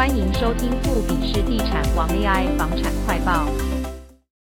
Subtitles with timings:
[0.00, 3.46] 欢迎收听富比士地产王 AI 房产快报。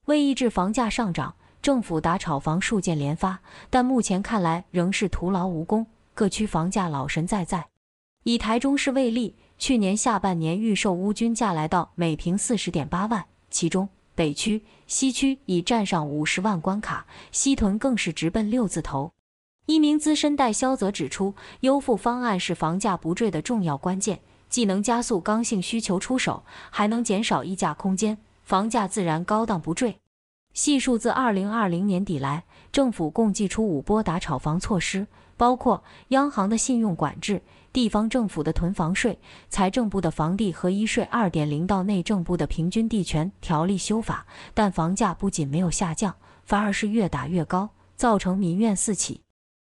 [0.06, 3.36] 为抑制房价上涨，政府打炒房数件连发，
[3.68, 5.84] 但目前看来仍是徒劳无功。
[6.14, 7.66] 各区房价老神在在。
[8.22, 19.10] 以台中市为例，去年下半年预售屋均价来到每平四十点八万，其中北区、西区已站上五十万关卡，西屯更是直奔六字头。
[19.66, 24.20] 一名资深代销则指出，优付方案是房价不坠的重要关键，
[24.50, 29.96] 既能加速刚性需求出手，还能减少溢价空间，房价自然高档不坠。
[30.52, 35.06] 细数自二零二零年底来，政府共祭出五波打炒房措施，
[35.36, 37.40] 包括央行的信用管制、
[37.72, 39.16] 地方政府的囤房税、
[39.48, 49.20] 财政部的房地合一税二点零到内政部的平均地权条例修法，但房价不仅没有下降，反而是越打越高，造成民怨四起。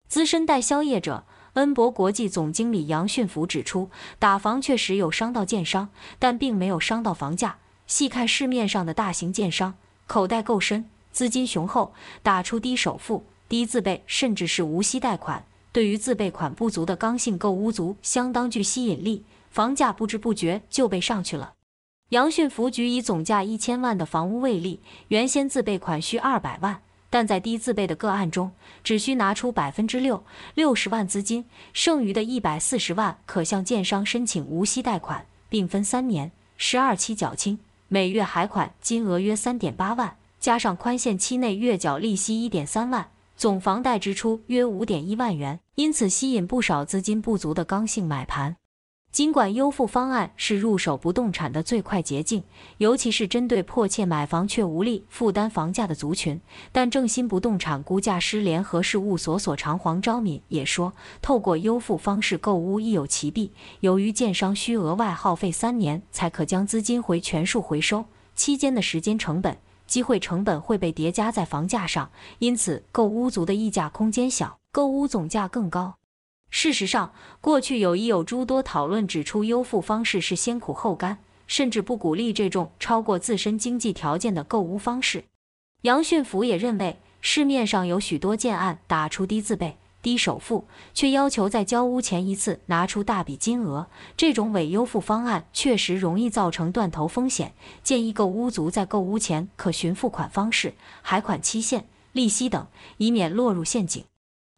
[0.07, 1.23] 资深代销业者
[1.53, 7.57] 恩博国际总经理杨训福指出，打房确实有伤到建商，但并没有伤到房价。
[7.87, 9.73] 细看市面上的大型建商，
[10.07, 21.55] 口袋够深，资金雄厚，打出低首付、低自备，甚至是无息贷款，对于自备款不足的刚性购屋族相当具吸引力，房价不知不觉就被上去了。
[22.09, 26.81] 杨训福举以总价一千万的房屋为例，原先自备款需二百万。
[27.12, 28.54] 但在低自备的个案中，
[28.85, 30.23] 只需拿出百分之六，
[30.55, 48.55] 六十万资金，剩余的一百四十万可向建商申请无息贷款，并分三年、十二期缴清，每月还款金额约三点八万，加上宽限期内月缴利息一点三万，总房贷支出约五点一万元，因此吸引不少资金不足的刚性买盘。
[49.12, 52.41] 尽管优付方案是入手不动产的最快捷径，
[52.77, 56.40] 尤其是针对迫切买房却无力负担房价的族群，
[56.71, 63.51] 但正新不动产估价师联合事务所所长黄昭敏也说，透过优付方式购屋亦有其弊，
[63.82, 75.95] 由于建商需额外耗费三年才可将资金回全数回收，期间的时间成本、机会成本会被叠加在房价上，因此购屋族的议价空间小，购屋总价更高。
[76.51, 81.17] 事实上，过去有已有诸多讨论指出，优付方式是先苦后甘，
[81.47, 85.23] 甚至不鼓励这种超过自身经济条件的购物方式。
[85.84, 97.53] 杨训福也认为，市面上有许多建案打出低自备、低首付，却要求在交屋前一次拿出大笔金额，这种伪优付方案确实容易造成断头风险。
[97.81, 102.67] 建议购屋族在购屋前可询付款方式、还款期限、利息等，
[102.97, 104.03] 以免落入陷阱。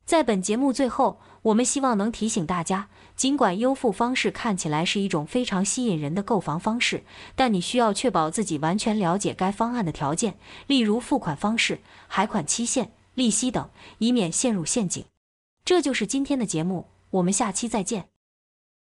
[0.05, 7.03] 在本节目最后，我们希望能提醒大家，尽管优付方式看起来是一种非常吸引人的购房方式，
[7.35, 10.37] 但你需要确保自己完全了解该方案的条件，
[10.67, 15.05] 例如付款方式、还款期限、利息等，以免陷入陷阱。
[15.65, 18.12] 这就是今天的节目，我们下期再见。